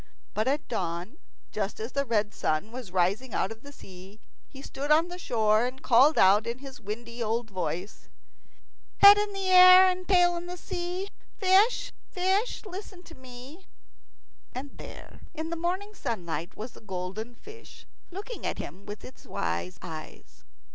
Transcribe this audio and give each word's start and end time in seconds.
But 0.33 0.47
at 0.47 0.67
dawn, 0.67 1.19
just 1.51 1.79
as 1.79 1.91
the 1.91 2.05
red 2.07 2.33
sun 2.33 2.71
was 2.71 2.89
rising 2.91 3.35
out 3.35 3.51
of 3.51 3.61
the 3.61 3.71
sea, 3.71 4.19
he 4.47 4.63
stood 4.63 4.89
on 4.89 5.09
the 5.09 5.19
shore, 5.19 5.63
and 5.67 5.83
called 5.83 6.17
out 6.17 6.47
in 6.47 6.57
his 6.57 6.81
windy 6.81 7.21
old 7.21 7.51
voice, 7.51 8.09
"Head 8.97 9.19
in 9.19 9.35
air 9.35 9.85
and 9.91 10.07
tail 10.07 10.35
in 10.37 10.57
sea, 10.57 11.07
Fish, 11.37 11.91
fish, 12.09 12.65
listen 12.65 13.03
to 13.03 13.13
me." 13.13 13.67
And 14.55 14.75
there 14.79 15.19
in 15.35 15.51
the 15.51 15.55
morning 15.55 15.93
sunlight 15.93 16.57
was 16.57 16.71
the 16.71 16.81
golden 16.81 17.35
fish, 17.35 17.85
looking 18.09 18.43
at 18.43 18.57
him 18.57 18.87
with 18.87 19.05
its 19.05 19.27
wise 19.27 19.77
eyes. 19.83 20.45